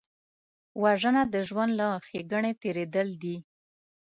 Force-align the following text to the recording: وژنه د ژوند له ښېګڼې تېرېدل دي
وژنه 0.81 1.23
د 1.33 1.35
ژوند 1.47 1.71
له 1.79 1.87
ښېګڼې 2.07 2.51
تېرېدل 2.61 3.07
دي 3.23 3.35